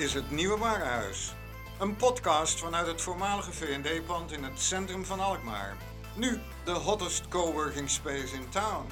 [0.00, 1.32] Is het Nieuwe Warenhuis.
[1.78, 5.76] Een podcast vanuit het voormalige V&D-pand in het centrum van Alkmaar.
[6.14, 8.86] Nu de hottest coworking space in town.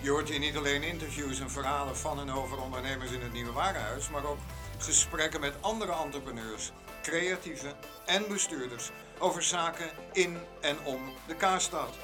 [0.00, 3.52] Je hoort hier niet alleen interviews en verhalen van en over ondernemers in het Nieuwe
[3.52, 4.38] Warenhuis, maar ook
[4.78, 7.72] gesprekken met andere entrepreneurs, creatieven
[8.06, 11.94] en bestuurders over zaken in en om de Kaarstad.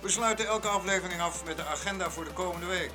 [0.00, 2.92] We sluiten elke aflevering af met de agenda voor de komende week.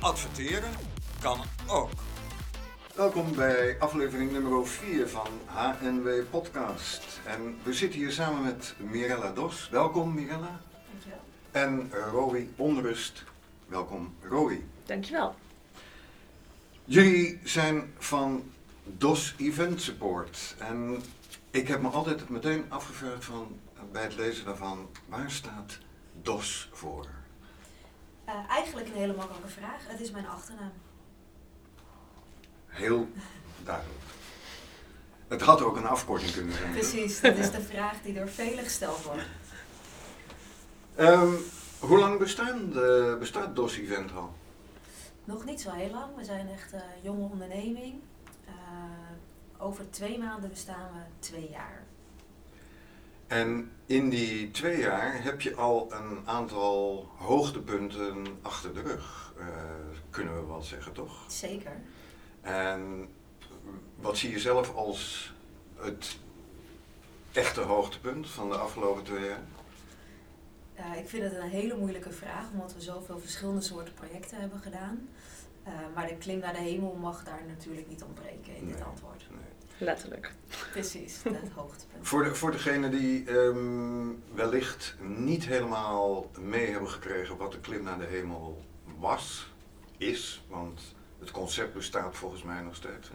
[0.00, 0.70] Adverteren
[1.20, 1.90] kan ook.
[2.94, 7.20] Welkom bij aflevering nummer 4 van HNW Podcast.
[7.26, 9.68] En we zitten hier samen met Mirella Dos.
[9.70, 10.60] Welkom Mirella.
[10.90, 11.20] Dankjewel.
[11.50, 13.24] En Roy Onrust.
[13.66, 14.64] Welkom Roy.
[14.86, 15.34] Dankjewel.
[16.84, 18.52] Jullie zijn van
[18.84, 20.54] DOS Event Support.
[20.58, 21.02] En
[21.50, 23.60] ik heb me altijd meteen afgevraagd van,
[23.92, 25.78] bij het lezen daarvan, waar staat
[26.22, 27.06] DOS voor?
[28.24, 29.86] Eh, eigenlijk een hele makkelijke vraag.
[29.86, 30.72] Het is mijn achternaam.
[32.66, 33.08] Heel
[33.62, 34.02] duidelijk.
[35.28, 36.72] Het had ook een afkorting kunnen zijn.
[36.72, 39.22] Precies, dat is de vraag die door velen gesteld wordt.
[40.94, 41.32] Ehm,
[41.78, 44.34] hoe lang bestaan de, bestaat DOS Event al?
[45.24, 46.16] Nog niet zo heel lang.
[46.16, 48.00] We zijn echt een jonge onderneming.
[48.46, 48.54] Eh,
[49.58, 51.84] over twee maanden bestaan we twee jaar.
[53.26, 59.46] En in die twee jaar heb je al een aantal hoogtepunten achter de rug, eh,
[60.10, 61.24] kunnen we wel zeggen, toch?
[61.28, 61.80] Zeker.
[62.40, 63.08] En
[63.96, 65.32] wat zie je zelf als
[65.76, 66.18] het
[67.32, 69.42] echte hoogtepunt van de afgelopen twee jaar?
[70.74, 74.58] Eh, ik vind het een hele moeilijke vraag, omdat we zoveel verschillende soorten projecten hebben
[74.58, 75.08] gedaan.
[75.64, 79.26] Eh, maar de klim naar de hemel mag daar natuurlijk niet ontbreken in dit antwoord.
[79.30, 79.38] Nee.
[79.78, 80.32] Letterlijk.
[80.72, 82.08] Precies, het hoogtepunt.
[82.08, 87.82] Voor, de, voor degenen die ehm, wellicht niet helemaal mee hebben gekregen wat de klim
[87.82, 88.62] naar de hemel
[88.98, 89.52] was,
[89.98, 90.80] is, want
[91.18, 93.08] het concept bestaat volgens mij nog steeds.
[93.08, 93.14] hè.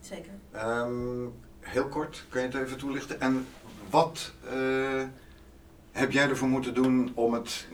[0.00, 0.32] Zeker.
[0.50, 1.26] Ehm,
[1.60, 3.20] heel kort, kan je het even toelichten?
[3.20, 3.46] En
[3.90, 5.02] wat eh,
[5.90, 7.66] heb jij ervoor moeten doen om het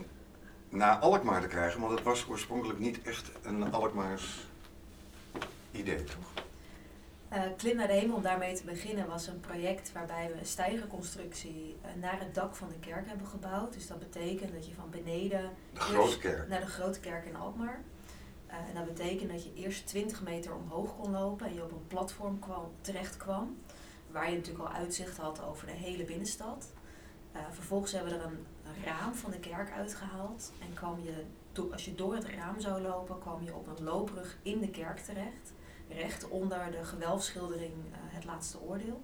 [0.68, 1.80] naar Alkmaar te krijgen?
[1.80, 4.46] Want het was oorspronkelijk niet echt een Alkmaars
[5.70, 6.32] idee, toch?
[7.28, 10.46] Eh, Klim naar de hemel, om daarmee te beginnen, was een project waarbij we een
[10.46, 13.72] stijgerconstructie eh, naar het dak van de kerk hebben gebouwd.
[13.72, 16.48] Dus dat betekent dat je van beneden De grote eerst kerk.
[16.48, 17.80] naar de grote kerk in Alkmaar.
[18.46, 21.70] Eh, en dat betekent dat je eerst 20 meter omhoog kon lopen en je op
[21.72, 23.56] een platform kwam, terecht kwam.
[24.10, 26.66] Waar je natuurlijk al uitzicht had over de hele binnenstad.
[27.50, 28.46] Vervolgens hebben we er een
[28.84, 30.52] raam van de kerk uitgehaald.
[30.60, 31.24] En kwam je,
[31.72, 34.98] als je door het raam zou lopen, kwam je op een loopbrug in de kerk
[34.98, 35.52] terecht.
[35.88, 39.00] Recht onder de gewelfschildering eh, Het Laatste Oordeel.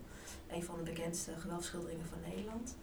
[0.49, 2.77] Een van de bekendste gewelfschilderingen van Nederland.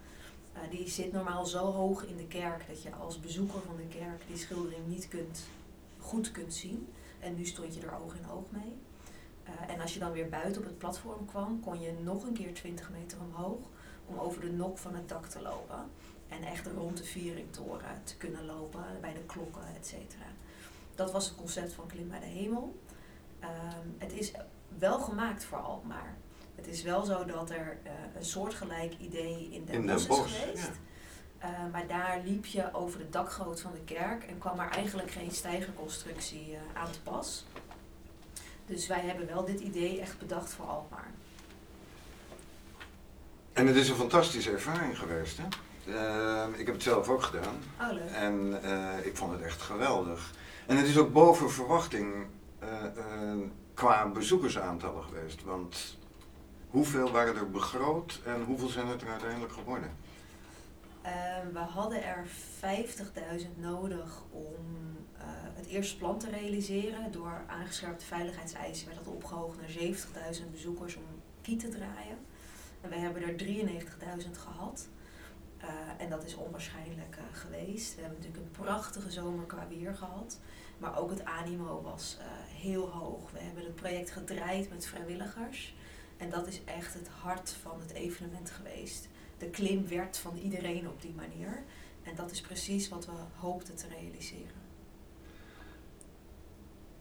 [0.54, 3.98] Eh, die zit normaal zo hoog in de kerk dat je als bezoeker van de
[3.98, 5.44] kerk die schildering niet kunt,
[6.00, 6.88] goed kunt zien.
[7.20, 8.76] En nu stond je er oog in oog mee.
[9.44, 12.34] Eh, en als je dan weer buiten op het platform kwam, kon je nog een
[12.34, 13.60] keer 20 meter omhoog
[14.06, 15.90] om over de nok van het dak te lopen.
[16.32, 20.26] En echt rond de Vieringtoren te kunnen lopen, bij de klokken, et cetera.
[20.96, 22.80] Dat was het concept van Klim bij de Hemel.
[23.40, 24.32] Ehm, het is
[24.78, 26.16] wel gemaakt voor Alkmaar.
[26.56, 30.26] Het is wel zo dat er eh, een soortgelijk idee in Den In Den Bosch
[30.26, 30.64] is geweest.
[30.66, 30.72] ja.
[31.38, 35.12] Eh, maar daar liep je over de dakgoot van de kerk en kwam er eigenlijk
[35.12, 37.46] geen stijgerconstructie eh, aan te pas.
[38.66, 41.12] Dus wij hebben wel dit idee echt bedacht voor Alkmaar.
[43.54, 45.44] En het is een fantastische ervaring geweest, hè?
[45.88, 47.56] Ehm, ik heb het zelf ook gedaan.
[47.82, 48.10] Oh, leuk.
[48.10, 50.32] En eh, ik vond het echt geweldig.
[50.68, 52.26] En het is ook boven verwachting
[52.60, 53.38] eh, eh,
[53.74, 55.44] qua bezoekersaantallen geweest.
[55.44, 55.98] Want
[56.70, 59.92] hoeveel waren er begroot en hoeveel zijn het er uiteindelijk geworden?
[61.02, 62.26] Ehm, we hadden er
[62.60, 64.56] 50.000 nodig om
[65.54, 67.12] het eerste plan te realiseren.
[67.12, 71.04] Door aangescherpte veiligheidseisen werd dat opgehoogd naar 70.000 bezoekers om
[71.42, 72.18] kiet te draaien.
[72.82, 74.88] En wij hebben er 93.000 gehad.
[75.62, 77.96] Eh, en dat is onwaarschijnlijk eh, geweest.
[77.96, 80.40] We hebben natuurlijk een prachtige zomer qua weer gehad.
[80.78, 82.26] Maar ook het animo was eh,
[82.62, 83.32] heel hoog.
[83.32, 85.76] We hebben het project gedraaid met vrijwilligers.
[86.18, 90.88] En dat is echt het hart van het evenement geweest de klim werd van iedereen
[90.88, 91.64] op die manier.
[92.04, 94.60] En dat is precies wat we hoopten te realiseren.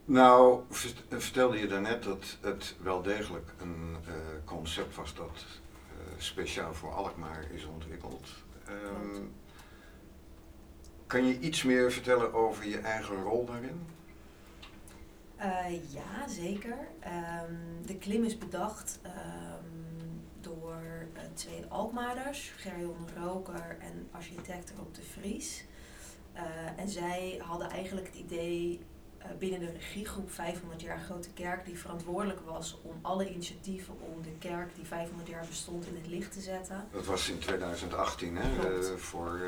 [0.05, 3.95] Nou, vert- vertelde je daarnet dat het wel degelijk een
[4.45, 5.45] concept was dat
[6.17, 8.27] speciaal voor Alkmaar is ontwikkeld.
[8.71, 9.23] Ehm,
[11.07, 13.85] kan je iets meer vertellen over je eigen rol daarin?
[15.39, 16.77] Uh, ja, zeker.
[17.47, 24.95] Um, de klim is bedacht um, door uh, twee Alkmaarders, Gerjon Roker en architect Rob
[24.95, 25.65] de Vries.
[26.35, 26.41] Uh,
[26.79, 28.79] en zij hadden eigenlijk het idee
[29.39, 34.35] binnen de regiegroep 500 jaar Grote Kerk, die verantwoordelijk was om alle initiatieven om de
[34.39, 36.87] kerk die 500 jaar bestond in het licht te zetten.
[36.91, 38.83] Dat was in 2018, hè?
[38.97, 39.39] voor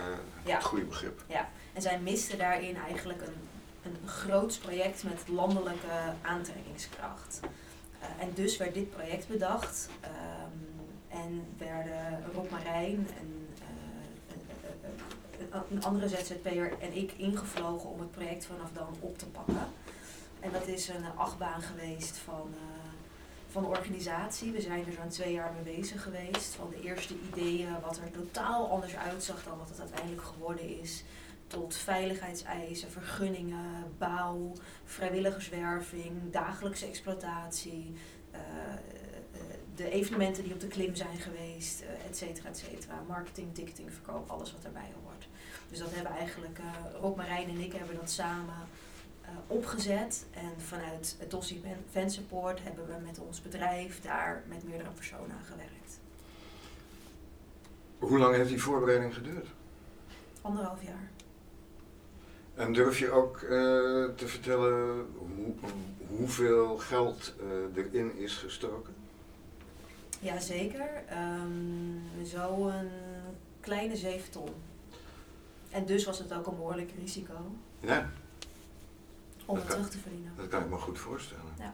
[0.45, 0.55] ja.
[0.55, 1.23] het goede begrip.
[1.27, 3.47] Ja, en zij misten daarin eigenlijk een
[3.83, 7.39] een groots project met landelijke aantrekkingskracht.
[7.41, 13.32] Uh, en dus werd dit project bedacht um, en werden Rob Marijn en uh,
[15.69, 19.67] een andere ZZP'er en ik ingevlogen om het project vanaf dan op te pakken.
[20.39, 22.59] En dat is een achtbaan geweest van, uh,
[23.47, 24.51] van organisatie.
[24.51, 26.55] We zijn er zo'n twee jaar mee bezig geweest.
[26.55, 31.03] Van de eerste ideeën, wat er totaal anders uitzag dan wat het uiteindelijk geworden is
[31.47, 34.51] tot veiligheidseisen, vergunningen, bouw,
[34.85, 37.93] vrijwilligerswerving, dagelijkse exploitatie,
[38.31, 38.39] uh,
[39.75, 43.01] de evenementen die op de klim zijn geweest, et cetera, et cetera.
[43.07, 45.22] Marketing, ticketing, verkoop, alles wat erbij hoort.
[45.73, 48.53] Dus dat hebben eigenlijk, uh, Rob Marijn en ik hebben dat samen
[49.47, 50.25] opgezet.
[50.31, 51.61] En vanuit het Dossie
[51.91, 55.99] Fan Support hebben we met ons bedrijf daar met meerdere personen aan gewerkt.
[57.99, 59.47] Hoe lang heeft die voorbereiding geduurd?
[60.41, 61.09] Anderhalf jaar.
[62.55, 63.49] En durf je ook uh,
[64.15, 65.53] te vertellen hoe,
[66.07, 67.33] hoeveel geld
[67.75, 68.93] uh, erin is gestoken?
[70.19, 72.89] Jazeker, um, zo een
[73.59, 74.49] kleine 7 ton.
[75.73, 77.33] En dus was het ook een behoorlijk risico.
[77.79, 78.09] Ja.
[79.45, 80.33] Om het terug te verdienen.
[80.37, 81.53] Dat kan ik me goed voorstellen.
[81.57, 81.73] Ja.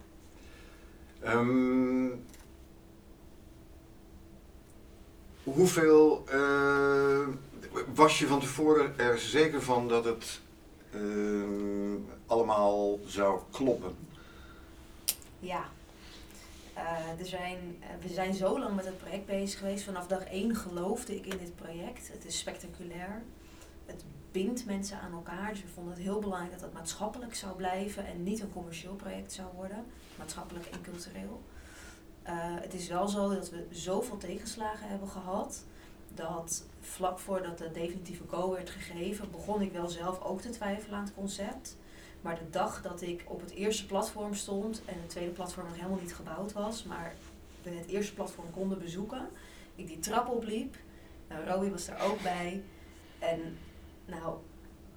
[1.33, 2.25] Um,
[5.43, 7.27] hoeveel uh,
[7.93, 10.39] was je van tevoren er zeker van dat het
[10.91, 13.95] uh, allemaal zou kloppen?
[15.39, 15.69] Ja.
[16.77, 19.83] Uh, er zijn, uh, we zijn zo lang met het project bezig geweest.
[19.83, 22.11] Vanaf dag één geloofde ik in dit project.
[22.11, 23.21] Het is spectaculair.
[23.89, 25.49] Het bindt mensen aan elkaar.
[25.49, 28.95] Dus we vonden het heel belangrijk dat het maatschappelijk zou blijven en niet een commercieel
[28.95, 29.85] project zou worden.
[30.17, 31.41] Maatschappelijk en cultureel.
[32.27, 35.63] Uh, het is wel zo dat we zoveel tegenslagen hebben gehad
[36.13, 40.97] dat vlak voordat de definitieve go werd gegeven, begon ik wel zelf ook te twijfelen
[40.97, 41.77] aan het concept.
[42.21, 45.75] Maar de dag dat ik op het eerste platform stond en het tweede platform nog
[45.75, 47.15] helemaal niet gebouwd was, maar
[47.63, 49.29] we het eerste platform konden bezoeken,
[49.75, 50.75] ik die trap opliep,
[51.27, 52.63] nou, Rowie was er ook bij.
[53.19, 53.57] En
[54.09, 54.37] nou,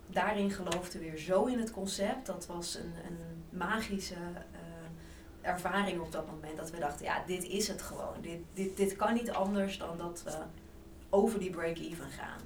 [0.07, 2.27] daarin geloofde weer zo in het concept.
[2.27, 3.19] Dat was een, een
[3.59, 6.57] magische uh, ervaring op dat moment.
[6.57, 8.15] Dat we dachten, ja, dit is het gewoon.
[8.21, 10.37] Dit, dit, dit kan niet anders dan dat we
[11.11, 12.41] over die break-even gaan.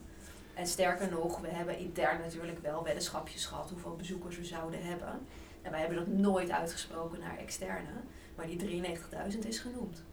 [0.55, 5.21] En sterker nog, we hebben intern natuurlijk wel weddenschapjes gehad hoeveel bezoekers we zouden hebben.
[5.63, 7.91] En wij hebben dat nooit uitgesproken naar externe,
[8.37, 8.85] maar die
[9.33, 10.05] 93.000 is genoemd.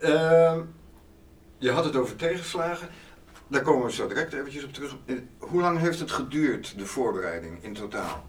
[0.00, 0.58] uh,
[1.58, 2.88] je had het over tegenslagen.
[3.48, 4.96] Daar komen we zo direct eventjes op terug.
[5.06, 8.26] Eh, hoe lang heeft het geduurd, de voorbereiding in totaal?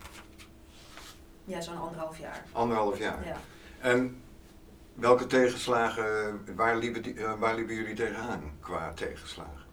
[1.45, 2.45] Ja, zo'n anderhalf jaar.
[2.51, 3.25] Anderhalf jaar.
[3.25, 3.37] Ja.
[3.79, 4.21] En
[4.99, 9.67] Welke tegenslagen, waar liepen, die, waar liepen jullie tegenaan qua tegenslagen?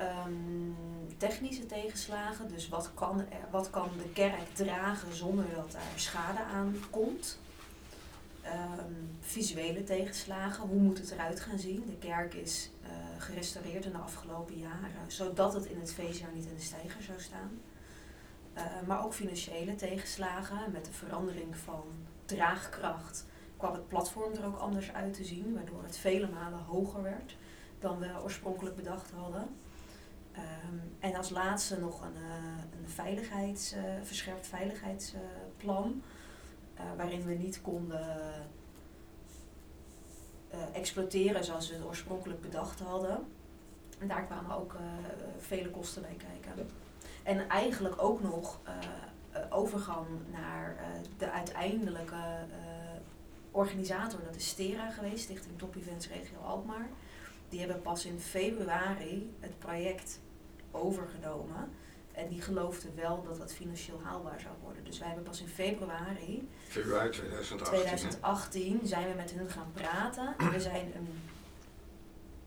[0.00, 0.76] Um,
[1.16, 6.38] technische tegenslagen, dus wat kan, er, wat kan de kerk dragen zonder dat er schade
[6.54, 7.38] aan komt?
[8.46, 11.84] Um, visuele tegenslagen, hoe moet het eruit gaan zien?
[11.86, 16.46] De kerk is uh, gerestaureerd in de afgelopen jaren, zodat het in het feestjaar niet
[16.46, 17.60] in de stijger zou staan.
[18.56, 21.84] Uh, maar ook financiële tegenslagen met de verandering van
[22.24, 27.02] draagkracht kwam het platform er ook anders uit te zien, waardoor het vele malen hoger
[27.02, 27.36] werd
[27.78, 29.48] dan we oorspronkelijk bedacht hadden.
[30.36, 36.02] Um, en als laatste nog een, uh, een veiligheids, verscherpt veiligheidsplan,
[36.76, 38.32] uh, waarin we niet konden
[40.72, 43.26] exploiteren zoals we het oorspronkelijk bedacht hadden.
[43.98, 44.76] En daar kwamen ook
[45.38, 46.68] vele kosten bij kijken.
[47.22, 48.60] En eigenlijk ook nog
[49.50, 50.76] overgang naar
[51.18, 52.16] de uiteindelijke
[53.50, 56.88] organisator, dat is Stera geweest, Stichting Top Events Regio Alkmaar.
[57.48, 60.20] Die hebben pas in februari het project
[60.70, 61.70] overgenomen.
[62.14, 64.84] En die geloofden wel dat dat financieel haalbaar zou worden.
[64.84, 70.34] Dus wij hebben pas in februari, februari 2018, 2018 zijn we met hun gaan praten.
[70.38, 71.08] En we zijn een,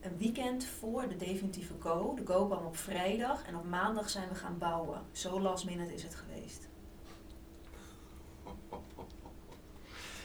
[0.02, 2.14] een weekend voor de definitieve go.
[2.16, 5.02] De go kwam op vrijdag en op maandag zijn we gaan bouwen.
[5.12, 6.68] Zo last minute is het geweest.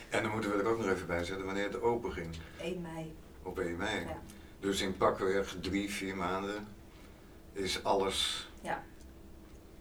[0.08, 2.36] En dan moeten we er ook nog even bij zetten wanneer het open ging.
[2.60, 3.14] 1 mei.
[3.42, 4.00] Op 1 mei.
[4.00, 4.18] Ja.
[4.60, 6.66] Dus in pakweg drie, vier maanden
[7.52, 8.84] is alles ja.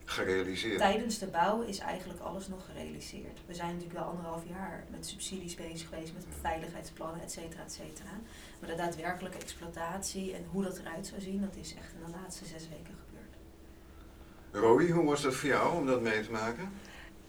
[0.06, 0.78] Gerealiseerd?
[0.78, 3.40] Tijdens de bouw is eigenlijk alles nog gerealiseerd.
[3.46, 7.72] We zijn natuurlijk wel anderhalf jaar met subsidies bezig geweest, met veiligheidsplannen, et cetera, et
[7.72, 8.12] cetera.
[8.60, 12.18] Maar de daadwerkelijke exploitatie en hoe dat eruit zou zien, dat is echt in de
[12.22, 14.66] laatste zes weken gebeurd.
[14.66, 16.70] Roy, hoe was dat voor jou om dat mee te maken?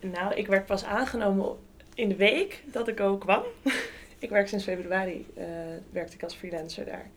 [0.00, 1.56] Nou, ik werd pas aangenomen
[1.94, 3.42] in de week dat ik ook kwam.
[4.18, 5.44] ik werk sinds februari, uh,
[5.90, 7.10] werkte ik als freelancer daar.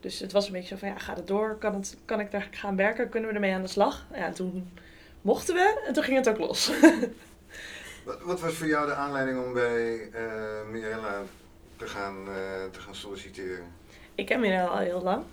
[0.00, 1.56] Dus het was een beetje zo van, ja, gaat het door?
[1.56, 3.08] Kan, het, kan ik daar gaan werken?
[3.08, 4.06] Kunnen we ermee aan de slag?
[4.14, 4.70] Ja, toen
[5.22, 6.70] mochten we en toen ging het ook los.
[8.04, 11.22] wat, wat, was voor jou de aanleiding om bij uh, Mirella
[11.76, 12.34] te gaan, uh,
[12.70, 13.64] te gaan solliciteren?
[14.14, 15.24] Ik ken Mirella al heel lang.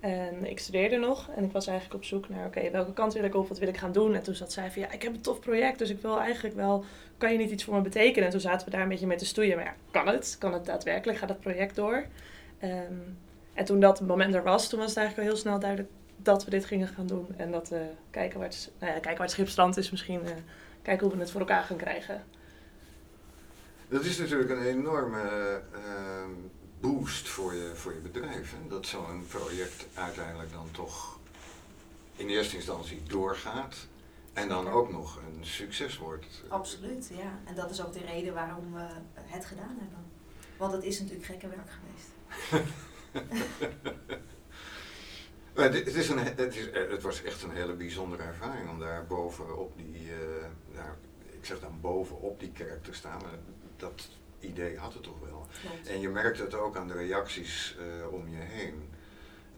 [0.00, 3.24] En ik studeerde nog en ik was eigenlijk op zoek naar, oké, welke kant wil
[3.24, 4.14] ik op, wat wil ik gaan doen?
[4.14, 6.56] En toen zat zij van, ja, ik heb een tof project, dus ik wil eigenlijk
[6.56, 6.84] wel,
[7.18, 8.24] kan je niet iets voor me betekenen?
[8.24, 10.36] En toen zaten we daar een beetje mee te stoeien, maar ja, kan het?
[10.38, 11.18] Kan het daadwerkelijk?
[11.18, 12.06] Gaat het project door?
[12.62, 13.18] Um,
[13.54, 15.90] en toen dat moment er was, toen was het eigenlijk al heel snel duidelijk
[16.26, 17.26] dat we dit gingen gaan doen.
[17.36, 20.24] En dat we kijken waar het, nou ja, kijken waar het schip strand is, misschien
[20.24, 20.30] uh,
[20.82, 22.24] kijken hoe we het voor elkaar gaan krijgen.
[23.88, 25.80] Dat is natuurlijk een enorme uh,
[26.80, 28.50] boost voor je, voor je bedrijf.
[28.50, 28.68] Hè?
[28.68, 31.18] Dat zo'n project uiteindelijk dan toch
[32.16, 33.76] in eerste instantie doorgaat.
[34.32, 36.42] En dan ook nog een succes wordt.
[36.48, 37.38] Absoluut, ja.
[37.44, 38.86] En dat is ook de reden waarom we
[39.20, 40.04] het gedaan hebben.
[40.56, 42.10] Want het is natuurlijk gekke werk geweest.
[45.56, 49.06] het, is een, het, is, eh, het, was echt een hele bijzondere ervaring om daar
[49.06, 50.06] bovenop die,
[50.74, 50.82] uh,
[51.30, 53.22] ik zeg dan bovenop die kerk te staan.
[53.76, 54.08] Dat
[54.40, 55.46] idee had het toch wel.
[55.86, 58.88] En je merkte het ook aan de reacties uh, om je heen.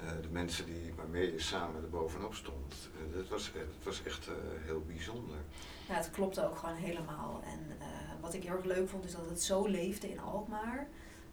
[0.03, 2.75] Uh, de mensen die, waarmee je samen er bovenop stond.
[3.17, 4.29] Het, was, het was echt
[4.65, 5.37] heel bijzonder.
[5.89, 7.43] Ja, het klopte ook gewoon helemaal.
[7.45, 7.77] En
[8.21, 10.89] wat ik heel erg leuk vond is dat het zo leefde in Alkmaar.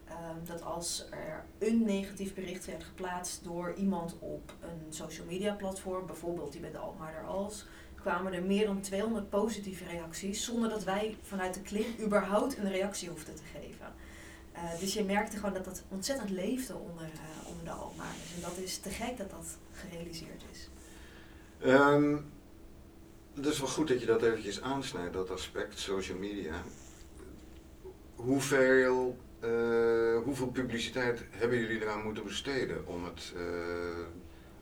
[0.05, 5.53] Ehm, dat als er een negatief bericht werd geplaatst door iemand op een social media
[5.53, 10.69] platform, bijvoorbeeld die bij de Alkmaarder als, kwamen er meer dan 200 positieve reacties zonder
[10.69, 13.93] dat wij vanuit de klim überhaupt een reactie hoefden te geven.
[14.55, 18.33] Uh, dus je merkte gewoon dat dat ontzettend leefde onder, uh, onder de Alkmaarders.
[18.35, 20.69] En dat is te gek dat dat gerealiseerd is.
[21.65, 22.31] Um,
[23.33, 26.63] het is wel goed dat je dat eventjes aansnijdt, dat aspect, social media.
[28.15, 33.43] Hoeveel uh, hoeveel publiciteit hebben jullie eraan moeten besteden om het uh,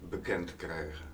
[0.10, 1.06] bekend te krijgen?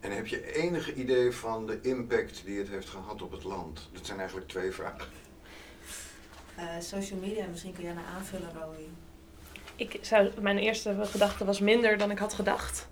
[0.00, 3.88] En heb je enige idee van de impact die het heeft gehad op het land?
[3.92, 5.08] Dat zijn eigenlijk twee vragen.
[6.58, 8.88] Uh, social media, misschien kun jij naar aanvullen, Roy.
[9.76, 12.88] Ik zou, mijn eerste gedachte was minder dan ik had gedacht.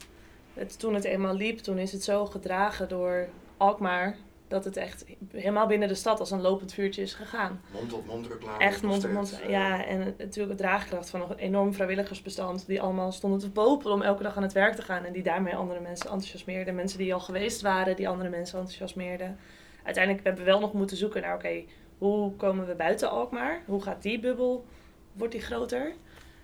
[0.55, 4.17] Het, toen het eenmaal liep, toen is het zo gedragen door Alkmaar,
[4.51, 7.61] dat het echt helemaal binnen de stad als een lopend vuurtje is gegaan.
[7.73, 8.59] Mond-op-mond reclame.
[8.59, 9.85] Echt mond-op-mond, uh, ja.
[9.85, 12.67] En natuurlijk het draagkracht van een enorm vrijwilligersbestand.
[12.67, 15.05] Die allemaal stonden te popelen om elke dag aan het werk te gaan.
[15.05, 16.75] En die daarmee andere mensen enthousiasmeerden.
[16.75, 19.39] Mensen die al geweest waren, die andere mensen enthousiasmeerden.
[19.85, 21.65] Uiteindelijk hebben we wel nog moeten zoeken naar, oké,
[21.99, 23.63] hoe komen we buiten Alkmaar?
[23.67, 24.65] Hoe gaat die bubbel,
[25.13, 25.93] wordt die groter?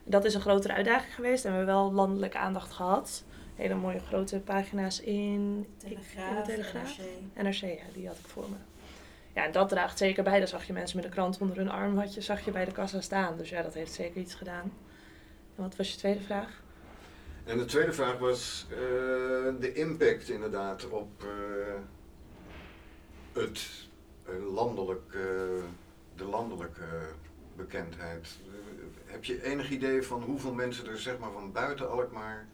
[0.05, 3.25] Dat is een grotere uitdaging geweest en we hebben wel landelijke aandacht gehad
[3.57, 6.99] hele mooie grote pagina's in Telegraaf, in de Telegraaf.
[7.35, 7.45] NRC.
[7.45, 8.57] NRC, ja, die had ik voor me.
[9.35, 10.39] Ja, en dat draagt zeker bij.
[10.39, 12.65] Daar zag je mensen met een krant onder hun arm, had je, zag je bij
[12.65, 13.37] de kassa staan.
[13.37, 14.73] Dus ja, dat heeft zeker iets gedaan.
[15.57, 16.63] En wat was je tweede vraag?
[17.45, 18.79] En de tweede vraag was uh,
[19.61, 21.29] de impact inderdaad op uh,
[23.33, 23.89] het
[24.29, 25.13] uh, landelijk,
[26.15, 27.09] de landelijke
[27.57, 28.29] bekendheid.
[29.05, 32.47] heb je enig idee van hoeveel mensen er zeg maar van buiten Alkmaar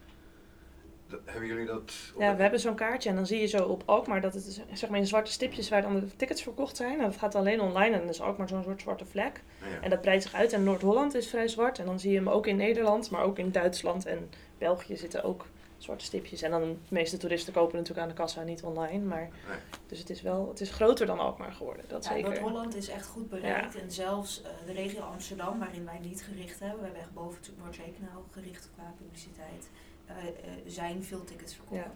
[1.25, 1.93] hebben jullie dat?
[2.19, 4.61] Ja, we hebben zo'n kaartje en dan zie je zo op Alkmaar dat het is,
[4.73, 6.99] zeg maar in zwarte stipjes waar dan de tickets verkocht zijn.
[6.99, 9.43] En dat gaat alleen online en dan is Alkmaar zo'n soort zwarte vlek.
[9.63, 9.81] Ah, ja.
[9.81, 11.79] En dat breidt zich uit en Noord-Holland is vrij zwart.
[11.79, 15.25] En dan zie je hem ook in Nederland, maar ook in Duitsland en België zitten
[15.25, 15.47] ook
[15.83, 16.43] zwarte stipjes.
[16.43, 19.05] En dan de meeste toeristen kopen natuurlijk aan de kassa, niet online.
[19.05, 19.59] Maar, nee.
[19.87, 22.29] Dus het is wel, het is groter dan Alkmaar geworden, dat ja, zeker.
[22.29, 23.81] Noord-Holland is echt goed bereikt.
[23.81, 26.79] En zelfs uh, de regio Amsterdam, waarin wij niet gericht hebben.
[26.79, 29.69] We hebben echt boven Noordzeekanaal gericht qua publiciteit.
[30.09, 30.33] Uh, uh,
[30.67, 31.81] zijn veel tickets verkocht.
[31.81, 31.93] Ja.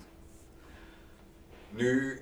[1.71, 2.21] Nu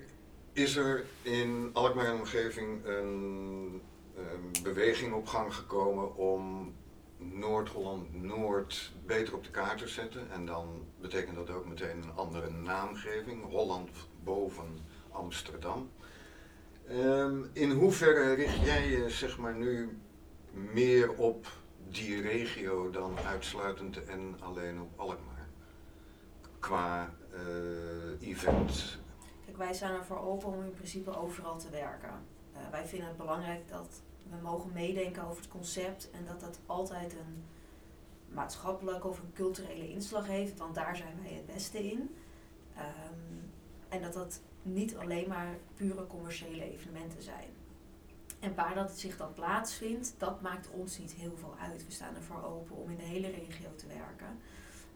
[0.53, 3.81] is er in Alkmaar en omgeving een,
[4.15, 6.73] een beweging op gang gekomen om
[7.17, 10.31] Noord-Holland Noord beter op de kaart te zetten.
[10.31, 13.43] En dan betekent dat ook meteen een andere naamgeving.
[13.43, 13.89] Holland
[14.23, 15.89] boven Amsterdam.
[16.89, 19.97] Um, in hoeverre richt jij je zeg maar nu
[20.51, 21.47] meer op
[21.89, 25.34] die regio dan uitsluitend en alleen op Alkmaar?
[26.65, 28.97] Qua uh, event.
[29.45, 32.09] Kijk, wij zijn ervoor open om in principe overal te werken.
[32.53, 36.59] Uh, wij vinden het belangrijk dat we mogen meedenken over het concept en dat dat
[36.65, 37.43] altijd een
[38.27, 42.15] maatschappelijke of een culturele inslag heeft, want daar zijn wij het beste in.
[42.77, 43.51] Um,
[43.89, 47.49] en dat dat niet alleen maar pure commerciële evenementen zijn.
[48.39, 51.85] En waar dat zich dan plaatsvindt, dat maakt ons niet heel veel uit.
[51.85, 54.39] We staan ervoor open om in de hele regio te werken.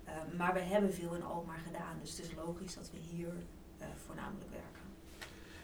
[0.10, 3.34] Uh, maar we hebben veel in Alkmaar gedaan, dus het is logisch dat we hier
[3.82, 4.68] uh, voornamelijk werken.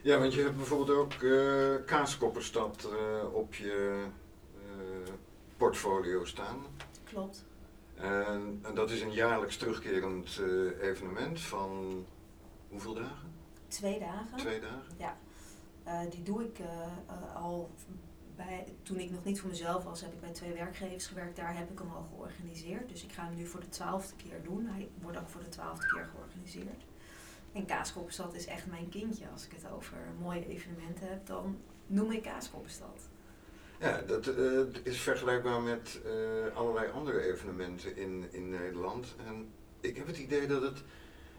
[0.01, 2.89] Ja, want je hebt bijvoorbeeld ook uh, Kaaskopperstad
[3.33, 4.05] op je
[5.57, 6.65] portfolio staan.
[7.03, 7.45] Klopt.
[7.95, 10.41] En, en, dat is een jaarlijks terugkerend
[10.81, 12.05] evenement van
[12.69, 13.33] hoeveel dagen?
[13.67, 14.37] Twee dagen.
[14.37, 14.95] Twee dagen?
[14.97, 15.17] Ja.
[16.09, 16.59] Die doe ik
[17.35, 17.69] al
[18.35, 21.35] bij, toen ik nog niet voor mezelf was, heb ik bij twee werkgevers gewerkt.
[21.35, 22.89] Daar heb ik hem al georganiseerd.
[22.89, 24.65] Dus ik ga hem nu voor de twaalfde keer doen.
[24.65, 26.83] Hij wordt ook voor de twaalfde keer georganiseerd.
[27.51, 29.29] En Kaaskoppenstad is echt mijn kindje.
[29.31, 33.09] Als ik het over mooie evenementen heb, dan noem ik Kaaskoppenstad.
[33.79, 34.27] Ja, dat
[34.83, 36.01] is vergelijkbaar met
[36.53, 39.15] allerlei andere evenementen in, in Nederland.
[39.25, 39.47] En
[39.79, 40.83] ik heb het idee dat het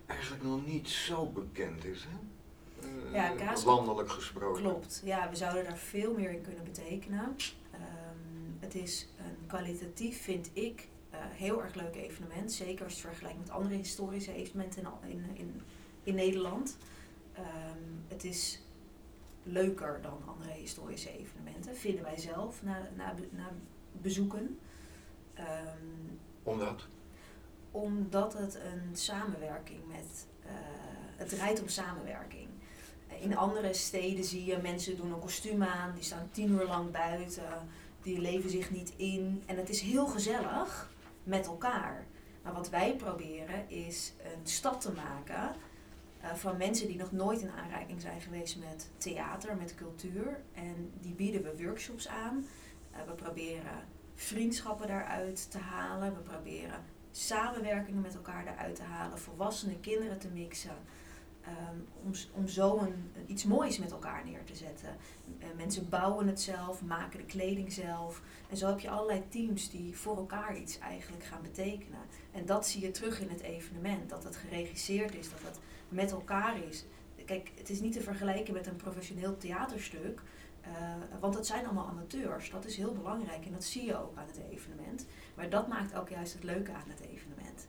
[0.06, 2.04] eigenlijk nog niet zo bekend is.
[2.04, 2.16] Hè?
[3.12, 4.62] Ja, uh, landelijk gesproken.
[4.62, 7.24] Klopt, ja, we zouden daar veel meer in kunnen betekenen.
[7.74, 12.52] Um, het is een kwalitatief, vind ik, uh, heel erg leuk evenement.
[12.52, 15.62] Zeker als je het vergelijkt met andere historische evenementen in, in, in,
[16.02, 16.76] in Nederland.
[17.38, 18.60] Um, het is
[19.42, 23.50] leuker dan andere historische evenementen, vinden wij zelf na, na, na
[23.92, 24.58] bezoeken.
[25.38, 26.86] Um, Omdat?
[27.70, 30.26] Omdat het een samenwerking met.
[30.46, 30.52] Uh,
[31.16, 32.48] het draait om samenwerking.
[33.20, 36.90] In andere steden zie je mensen doen een kostuum aan, die staan tien uur lang
[36.90, 37.68] buiten,
[38.02, 39.42] die leven zich niet in.
[39.46, 40.90] En het is heel gezellig
[41.23, 42.06] met elkaar.
[42.42, 45.54] Maar wat wij proberen is een stad te maken
[46.23, 50.40] uh, van mensen die nog nooit in aanraking zijn geweest met theater, met cultuur.
[50.54, 52.46] En die bieden we workshops aan.
[52.92, 56.14] Uh, we proberen vriendschappen daaruit te halen.
[56.14, 60.76] We proberen samenwerkingen met elkaar eruit te halen, volwassenen, kinderen te mixen.
[61.71, 64.97] Um, om, om zo een, iets moois met elkaar neer te zetten.
[65.39, 68.23] Uh, mensen bouwen het zelf, maken de kleding zelf.
[68.50, 72.00] En zo heb je allerlei teams die voor elkaar iets eigenlijk gaan betekenen.
[72.32, 74.10] En dat zie je terug in het evenement.
[74.10, 75.58] Dat het geregisseerd is, dat het
[75.89, 76.84] met elkaar is.
[77.25, 80.23] Kijk, het is niet te vergelijken met een professioneel theaterstuk.
[80.67, 82.50] Uh, want het zijn allemaal amateurs.
[82.50, 85.06] Dat is heel belangrijk en dat zie je ook aan het evenement.
[85.34, 87.69] Maar dat maakt ook juist het leuke aan het evenement.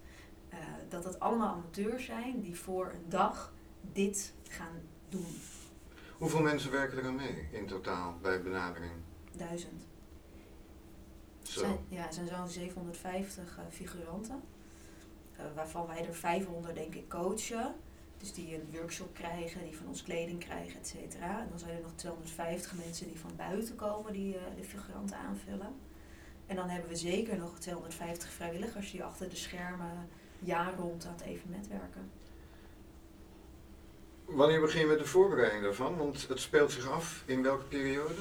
[0.54, 3.54] Uh, dat het allemaal amateurs zijn die voor een dag
[3.93, 5.41] dit gaan doen.
[6.17, 8.91] Hoeveel mensen werken er aan mee in totaal bij benadering?
[9.32, 9.84] Duizend.
[11.41, 11.60] Zo.
[11.60, 14.41] Zijn, ja, er zijn zo'n 750 uh, figuranten.
[15.39, 17.76] Uh, waarvan wij er 500 denk ik coachen.
[18.17, 21.41] Dus die een workshop krijgen, die van ons kleding krijgen, et cetera.
[21.41, 25.17] En dan zijn er nog 250 mensen die van buiten komen die uh, de figuranten
[25.17, 25.76] aanvullen.
[26.46, 31.13] En dan hebben we zeker nog 250 vrijwilligers die achter de schermen jaar rond aan
[31.13, 32.10] het evenement werken.
[34.28, 35.98] Wanneer begin je met de voorbereiding daarvan?
[35.98, 38.13] Want het speelt zich af in welke periode?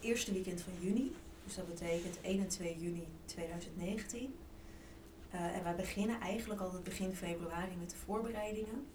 [0.00, 1.16] Eerste weekend van juni.
[1.44, 4.34] Dus dat betekent 1 en 2 juni 2019.
[5.34, 8.86] Uh, en wij beginnen eigenlijk al het begin februari met de voorbereidingen.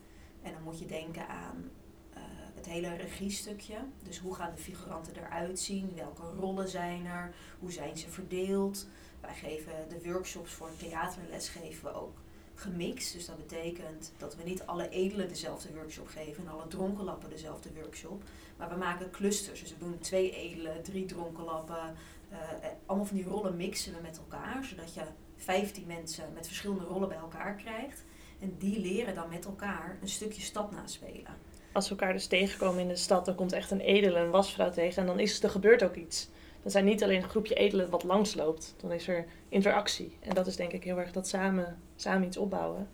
[0.41, 1.71] En dan moet je denken aan
[2.13, 2.19] uh,
[2.55, 3.77] het hele regiestukje.
[4.03, 5.95] Dus hoe gaan de figuranten eruit zien?
[5.95, 7.33] Welke rollen zijn er?
[7.59, 8.87] Hoe zijn ze verdeeld?
[9.21, 12.17] Wij geven de workshops voor theaterles geven we ook
[12.59, 13.13] gemixt.
[13.13, 17.69] Dus dat betekent dat we niet alle edelen dezelfde workshop geven en alle dronkenlappen dezelfde
[17.81, 18.23] workshop.
[18.57, 19.59] Maar we maken clusters.
[19.59, 21.95] Dus we doen twee edelen, drie dronkenlappen.
[22.31, 22.37] Uh,
[22.85, 25.01] allemaal van die rollen mixen we met elkaar, zodat je
[25.35, 28.03] 15 mensen met verschillende rollen bij elkaar krijgt.
[28.39, 31.47] En die leren dan met elkaar een stukje stad naspelen.
[31.71, 34.71] Als we elkaar dus tegenkomen in de stad, dan komt echt een edele, een wasvrouw
[34.71, 36.29] tegen en dan is er gebeurt ook iets.
[36.61, 40.17] Dan zijn niet alleen een groepje edelen wat langsloopt, dan is er interactie.
[40.19, 42.89] En dat is denk ik heel erg dat samen, samen iets opbouwen.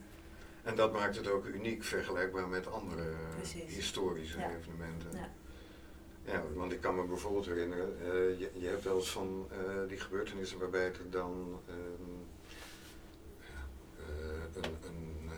[0.63, 3.75] En dat maakt het ook uniek vergelijkbaar met andere Precies.
[3.75, 4.51] historische ja.
[4.59, 5.09] evenementen.
[5.13, 5.29] Ja.
[6.23, 6.43] ja.
[6.53, 9.99] want ik kan me bijvoorbeeld herinneren, uh, je, je, hebt wel eens van uh, die
[9.99, 12.25] gebeurtenissen waarbij er dan um,
[13.99, 15.29] uh, een, een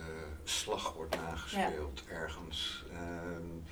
[0.44, 2.14] slag wordt nagespeeld ja.
[2.14, 2.84] ergens.
[2.92, 3.62] Um,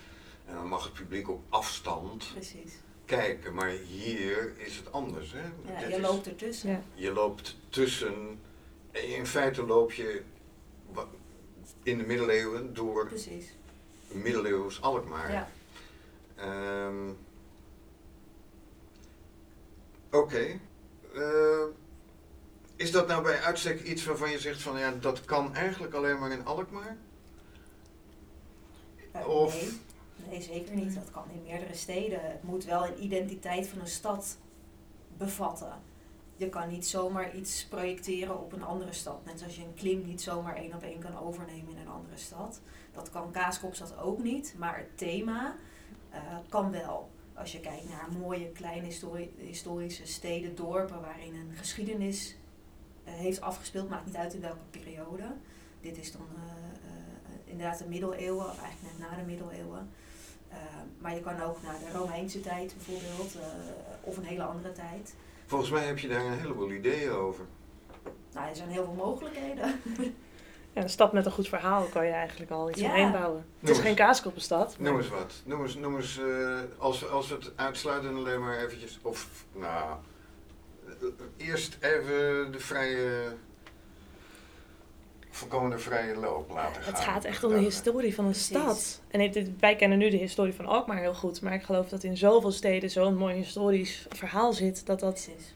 [0.44, 2.72] en dan mag het publiek op afstand Precies
[3.06, 3.54] kijken.
[3.54, 5.32] Maar hier is het anders.
[5.32, 5.72] Hè?
[5.80, 6.70] Ja, je loopt ertussen.
[6.70, 6.82] Ja.
[6.94, 8.38] je loopt tussen.
[9.02, 10.22] In feite loop je
[11.82, 13.54] in de middeleeuwen door Precies.
[14.08, 15.32] middeleeuws Alkmaar.
[15.32, 15.48] Ja.
[16.36, 17.10] Ehm,
[20.10, 20.60] Oké.
[21.14, 21.64] Eh,
[22.76, 26.18] is dat nou bij uitstek iets waarvan je zegt van ja, dat kan eigenlijk alleen
[26.18, 26.96] maar in Alkmaar?
[29.12, 29.80] Eh, Of- Nee.
[30.30, 30.94] nee, zeker niet.
[30.94, 32.20] Dat kan in meerdere steden.
[32.30, 34.36] Het moet wel een identiteit van een stad
[35.16, 35.72] bevatten.
[36.36, 39.24] Je kan niet zomaar iets projecteren op een andere stad.
[39.24, 42.16] Net zoals je een klim niet zomaar één op één kan overnemen in een andere
[42.16, 42.60] stad.
[42.92, 45.54] Dat kan Kaaskopstad ook niet, maar het thema
[46.10, 47.10] eh, kan wel.
[47.34, 52.36] Als je kijkt naar mooie kleine histori- historische steden, dorpen waarin een geschiedenis
[53.04, 55.24] eh, heeft afgespeeld, maakt niet uit in welke periode.
[55.80, 56.90] Dit is dan eh,
[57.44, 59.90] inderdaad de middeleeuwen, of eigenlijk net na de middeleeuwen.
[60.98, 63.36] Maar je kan ook naar de Romeinse tijd bijvoorbeeld,
[64.00, 65.14] of een hele andere tijd.
[65.46, 67.44] Volgens mij heb je daar een heleboel ideeën over.
[68.32, 69.80] Nou, er zijn heel veel mogelijkheden.
[70.72, 72.88] Ja, een stad met een goed verhaal kan je eigenlijk al iets Ja.
[72.88, 73.36] omheen bouwen.
[73.38, 73.86] Het Noem is eens.
[73.86, 74.78] geen kaaskoppenstad.
[74.78, 75.34] maar- Noem eens wat.
[75.44, 79.96] Noem eens, noem eens eh, als, als we het uitsluitend alleen maar eventjes, of nou,
[81.36, 83.22] eerst even de vrije,
[85.36, 86.92] volkomen de vrije loop laten gaan.
[86.94, 88.46] Het gaat echt om de historie van een Precies.
[88.58, 89.00] stad.
[89.08, 91.40] En dit- wij kennen nu de historie van Alkmaar heel goed.
[91.40, 94.86] Maar ik geloof dat in zoveel steden zo'n mooi historisch verhaal zit.
[94.86, 95.12] Dat dat...
[95.24, 95.54] Precies.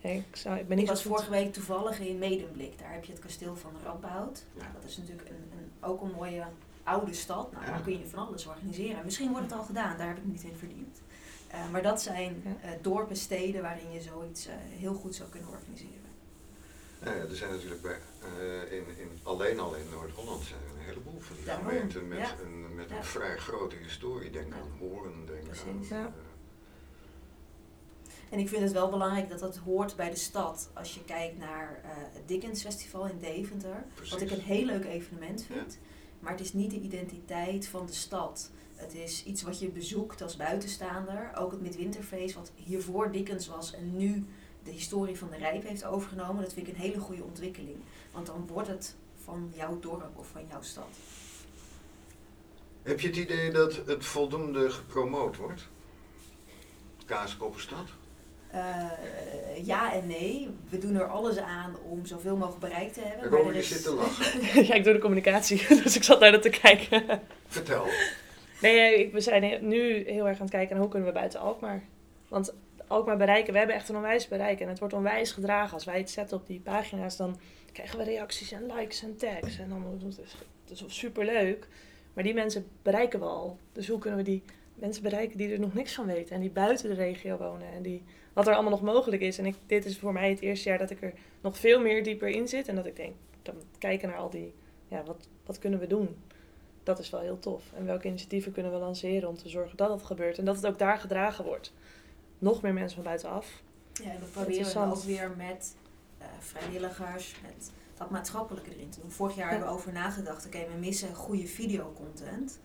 [0.00, 1.10] Ik, zou, ik ben Ik niet was goed.
[1.10, 2.78] vorige week toevallig in Medemblik.
[2.78, 4.44] Daar heb je het kasteel van Radboud.
[4.54, 4.60] Ja.
[4.62, 6.42] Nou, dat is natuurlijk een, een, ook een mooie
[6.82, 7.52] oude stad.
[7.52, 7.70] Nou, Ja.
[7.70, 9.04] daar kun je van alles organiseren.
[9.04, 11.02] Misschien wordt het al gedaan, daar heb ik niet in verdiend.
[11.48, 12.50] Eh, maar dat zijn Ja.
[12.68, 16.07] eh, dorpen, steden waarin je zoiets eh, heel goed zou kunnen organiseren.
[17.04, 17.98] Nou ja, er zijn natuurlijk bij,
[18.38, 22.08] eh, in, in, alleen al in Noord-Holland zijn er een heleboel van die Daarom, gemeenten
[22.08, 22.34] met, ja.
[22.44, 22.96] een, met Ja.
[22.96, 24.30] een vrij grote historie.
[24.30, 25.92] Denk aan Hoorn, denk Precies.
[25.92, 26.04] aan...
[26.06, 26.12] Eh,
[28.30, 30.70] En ik vind het wel belangrijk dat dat hoort bij de stad.
[30.74, 33.84] Als je kijkt naar eh, het Dickens Festival in Deventer.
[34.10, 35.78] Wat ik een heel leuk evenement vind.
[36.20, 38.50] Maar het is niet de identiteit van de stad.
[38.74, 41.30] Het is iets wat je bezoekt als buitenstaander.
[41.36, 44.26] Ook het Midwinterfeest, wat hiervoor Dickens was en nu
[44.68, 46.42] de historie van de Rijp heeft overgenomen.
[46.42, 47.76] Dat vind ik een hele goede ontwikkeling.
[48.12, 50.88] Want dan wordt het van jouw dorp of van jouw stad.
[52.82, 55.68] Heb je het idee dat het voldoende gepromoot wordt?
[57.06, 57.88] Kaaskoppenstad?
[58.50, 58.86] Eh,
[59.64, 60.48] ja en nee.
[60.68, 63.46] We doen er alles aan om zoveel mogelijk bereik te hebben.
[63.46, 64.64] Je is- zit te lachen.
[64.66, 65.66] ja, ik doe de communicatie.
[65.82, 67.20] Dus ik zat naar dat te kijken.
[67.46, 67.86] Vertel.
[68.60, 71.82] Nee, we zijn nu heel erg aan het kijken naar hoe kunnen we buiten Alkmaar.
[72.28, 72.54] Want
[72.88, 74.60] Alkmaar bereiken, we hebben echt een onwijs bereik.
[74.60, 75.74] En het wordt onwijs gedragen.
[75.74, 77.38] Als wij het zetten op die pagina's, dan
[77.72, 79.58] krijgen we reacties en likes en tags.
[79.58, 80.34] En dan het is
[80.68, 81.68] het is super leuk.
[82.12, 83.58] Maar die mensen bereiken we al.
[83.72, 84.42] Dus hoe kunnen we die
[84.74, 86.34] mensen bereiken die er nog niks van weten.
[86.34, 87.72] En die buiten de regio wonen.
[87.72, 89.38] En die, wat er allemaal nog mogelijk is.
[89.38, 92.04] En ik, dit is voor mij het eerste jaar dat ik er nog veel meer
[92.04, 92.68] dieper in zit.
[92.68, 94.54] En dat ik denk, dan kijken naar al die,
[94.88, 96.16] ja, wat, wat kunnen we doen?
[96.82, 97.72] Dat is wel heel tof.
[97.74, 100.38] En welke initiatieven kunnen we lanceren om te zorgen dat het gebeurt.
[100.38, 101.72] En dat het ook daar gedragen wordt.
[102.38, 103.62] Nog meer mensen van buitenaf.
[103.92, 105.74] Ja, en we proberen ook weer met
[106.18, 109.10] eh, vrijwilligers, met dat maatschappelijke erin te doen.
[109.10, 109.50] Vorig jaar Ja.
[109.50, 112.58] hebben we over nagedacht, oké, we missen goede videocontent.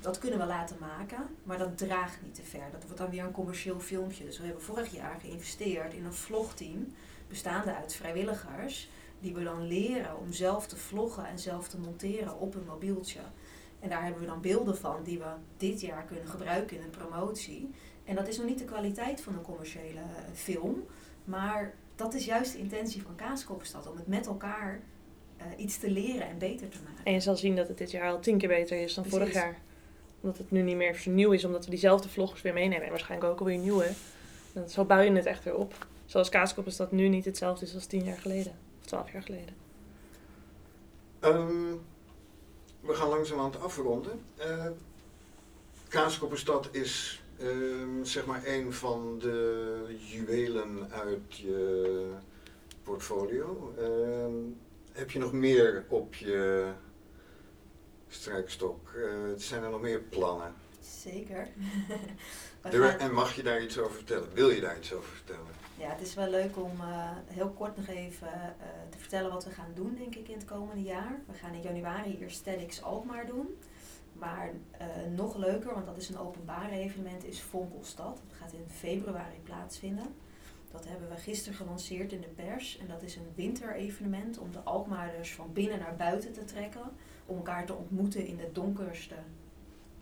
[0.00, 2.70] Dat kunnen we laten maken, maar dat draagt niet te ver.
[2.72, 4.24] Dat wordt dan weer een commercieel filmpje.
[4.24, 6.94] Dus we hebben vorig jaar geïnvesteerd in een vlogteam,
[7.28, 8.88] bestaande uit vrijwilligers,
[9.20, 13.20] die we dan leren om zelf te vloggen en zelf te monteren op een mobieltje.
[13.80, 16.90] En daar hebben we dan beelden van die we dit jaar kunnen gebruiken in een
[16.90, 17.70] promotie.
[18.04, 20.84] En dat is nog niet de kwaliteit van een commerciële eh, film,
[21.24, 24.80] maar dat is juist de intentie van Kaaskoppenstad, om het met elkaar
[25.36, 27.04] eh, iets te leren en beter te maken.
[27.04, 29.32] En je zal zien dat het dit jaar al tien keer beter is dan vorig
[29.32, 29.60] jaar.
[30.20, 32.84] Omdat het nu niet meer nieuw is, omdat we diezelfde vloggers weer meenemen.
[32.84, 33.90] En waarschijnlijk ook alweer nieuwe.
[34.52, 35.86] En zo bouw je het echt weer op.
[36.04, 38.52] Zoals Kaaskop is dat nu niet hetzelfde is als tien jaar geleden.
[38.80, 39.54] Of twaalf jaar geleden.
[41.20, 41.74] Ehm,
[42.86, 44.20] we gaan langzamerhand afronden.
[44.36, 44.66] Eh
[45.88, 52.10] Kaaskoppenstad is ehm, zeg maar een van de juwelen uit je
[52.82, 53.74] portfolio.
[53.78, 54.34] Ehm,
[54.92, 56.70] heb je nog meer op je
[58.08, 58.90] strijkstok?
[58.96, 59.02] Eh,
[59.36, 60.54] zijn er nog meer plannen?
[61.02, 61.48] Zeker.
[62.62, 64.28] Gaan- En mag je daar iets over vertellen?
[64.34, 65.46] Wil je daar iets over vertellen?
[65.78, 69.44] Ja, het is wel leuk om eh, heel kort nog even eh, te vertellen wat
[69.44, 71.20] we gaan doen, denk ik, in het komende jaar.
[71.26, 73.56] We gaan in januari eerst TEDx Alkmaar doen.
[74.12, 74.86] Maar eh,
[75.16, 78.20] nog leuker, want dat is een openbaar evenement, is Vonkelstad.
[78.28, 80.14] Dat gaat in februari plaatsvinden.
[80.70, 82.78] Dat hebben we gisteren gelanceerd in de pers.
[82.78, 86.90] En dat is een winterevenement om de Alkmaarders van binnen naar buiten te trekken.
[87.26, 89.14] Om elkaar te ontmoeten in de donkerste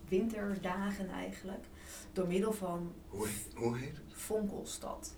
[0.09, 1.65] winterdagen eigenlijk.
[2.13, 4.13] Door middel van Hoe, hoe heet het?
[4.13, 5.15] Vonkelstad.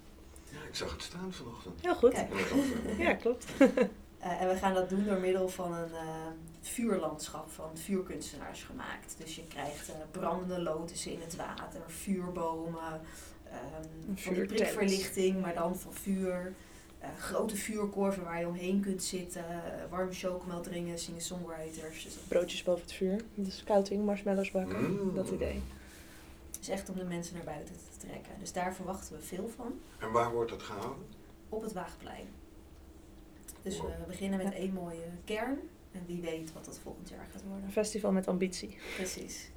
[0.60, 1.80] Ja, ik zag het staan vanochtend.
[1.82, 2.12] Heel goed.
[2.12, 2.30] Kijk.
[2.98, 3.46] Ja, klopt.
[4.18, 6.26] Eh, en we gaan dat doen door middel van een eh,
[6.60, 9.14] vuurlandschap van vuurkunstenaars gemaakt.
[9.18, 13.00] Dus je krijgt eh, brandende lotussen in het water, vuurbomen,
[13.44, 16.52] ehm, Een van die prikverlichting, maar dan van vuur.
[16.98, 19.44] Eh, grote vuurkorven waar je omheen kunt zitten,
[19.90, 22.04] warme chocomel drinken, singer-songwriters.
[22.04, 23.20] Dus dat Broodjes boven het vuur.
[23.34, 24.90] De scouting, marshmallows bakken.
[24.90, 25.14] Mm.
[25.14, 25.62] Dat idee.
[26.68, 28.32] Is echt om de mensen naar buiten te trekken.
[28.38, 29.80] Dus daar verwachten we veel van.
[29.98, 31.06] En waar wordt dat gehouden?
[31.48, 32.26] op het Waagplein.
[33.62, 35.58] Dus we beginnen met één mooie kern.
[35.92, 37.64] En wie weet wat dat volgend jaar gaat worden.
[37.64, 38.76] Een festival met ambitie.
[38.96, 39.50] Precies.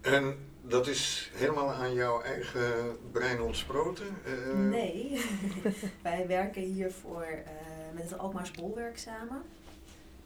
[0.00, 4.06] En dat is helemaal aan jouw eigen brein ontsproten?
[4.24, 5.24] Eh, Nee,
[6.02, 7.52] wij werken hiervoor eh,
[7.94, 9.42] met het Alkmaars Bolwerk samen.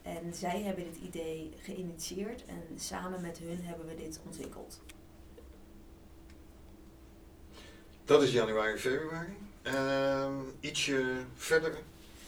[0.01, 4.81] En zij hebben dit idee geïnitieerd en samen met hun hebben we dit ontwikkeld.
[8.09, 9.37] Dat is januari, februari.
[9.61, 11.77] Ehm, ietsje verder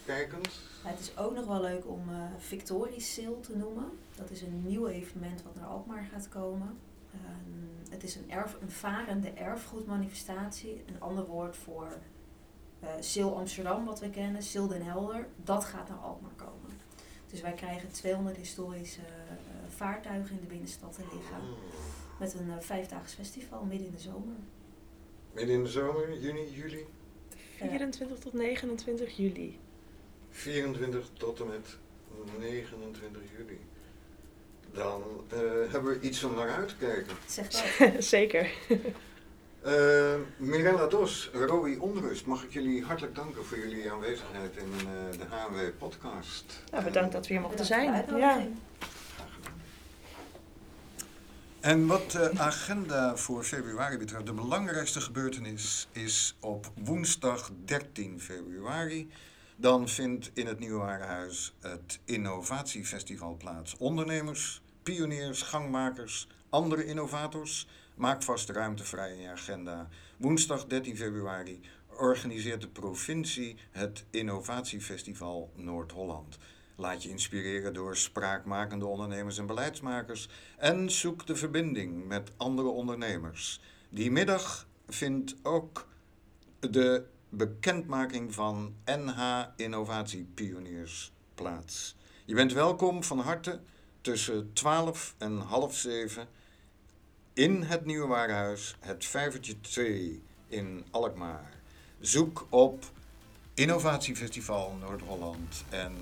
[0.06, 0.50] kijkend.
[0.84, 3.86] Het is ook nog wel leuk om eh Victorisch Sale te noemen.
[4.16, 6.78] Dat is een nieuw evenement wat naar Alkmaar gaat komen.
[7.14, 10.84] Ehm, het is een, erf, een varende erfgoedmanifestatie.
[10.88, 11.98] Een ander woord voor
[13.00, 15.28] Sale Amsterdam, wat we kennen, Sale Den Helder.
[15.44, 16.72] Dat gaat naar Alkmaar komen.
[17.28, 19.36] Dus wij krijgen 200 historische eh,
[19.76, 21.38] vaartuigen in de binnenstad te liggen.
[22.20, 24.36] Met een vijfdaags festival midden in de zomer.
[25.34, 26.86] Midden in de zomer, juni, juli.
[27.58, 29.60] 24 tot 29 juli.
[30.30, 31.78] 24 tot en met
[32.40, 33.60] 29 juli.
[34.74, 35.40] Dan eh,
[35.72, 37.16] hebben we iets om naar uit te kijken.
[37.26, 38.04] Zeg dat.
[38.04, 38.50] Zeker.
[39.62, 45.20] Eh, Mirella Dos, Roi Onrust, mag ik jullie hartelijk danken voor jullie aanwezigheid in eh,
[45.20, 46.64] de HW podcast.
[46.72, 48.18] Nou, bedankt dat we hier mochten zijn.
[48.18, 48.48] Ja.
[51.62, 59.10] En wat de agenda voor februari betreft, de belangrijkste gebeurtenis is op woensdag 13 februari.
[59.56, 63.78] Dan vindt in het Nieuwe Warenhuis het Innovatiefestival plaats.
[63.78, 67.68] Ondernemers, pioniers, gangmakers, andere innovators.
[67.96, 69.88] Maak vast ruimte vrij in je agenda.
[70.18, 71.62] Woensdag 13 februari
[71.98, 76.38] organiseert de provincie het Innovatiefestival Noord-Holland.
[76.82, 83.62] Laat je inspireren door spraakmakende ondernemers en beleidsmakers en zoek de verbinding met andere ondernemers.
[83.90, 85.88] Die middag vindt ook
[86.60, 91.96] de bekendmaking van NH Innovatiepioniers plaats.
[92.26, 93.60] Je bent welkom van harte
[94.02, 96.28] tussen 12 en half 7
[97.34, 101.54] in het Nieuwe Warenhuis, het Vijvertje 2 in Alkmaar.
[102.00, 102.84] Zoek op
[103.54, 105.94] Innovatiefestival Noord-Holland en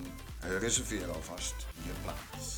[0.60, 2.58] reserveer alvast je plaats.